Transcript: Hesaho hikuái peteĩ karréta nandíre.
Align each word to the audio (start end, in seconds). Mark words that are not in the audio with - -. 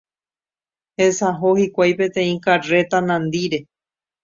Hesaho 1.03 1.51
hikuái 1.59 1.93
peteĩ 2.01 2.33
karréta 2.49 2.97
nandíre. 3.13 3.59